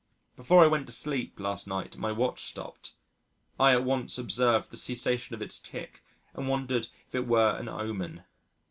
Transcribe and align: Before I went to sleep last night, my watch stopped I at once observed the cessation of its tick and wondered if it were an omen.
Before 0.35 0.63
I 0.63 0.67
went 0.67 0.87
to 0.87 0.91
sleep 0.91 1.39
last 1.39 1.67
night, 1.67 1.95
my 1.95 2.11
watch 2.11 2.45
stopped 2.49 2.95
I 3.59 3.73
at 3.73 3.83
once 3.83 4.17
observed 4.17 4.71
the 4.71 4.75
cessation 4.77 5.35
of 5.35 5.43
its 5.43 5.59
tick 5.59 6.03
and 6.33 6.49
wondered 6.49 6.87
if 7.07 7.13
it 7.13 7.27
were 7.27 7.55
an 7.55 7.69
omen. 7.69 8.23